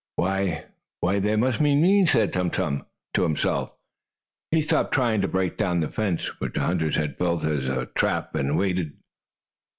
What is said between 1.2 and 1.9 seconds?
must mean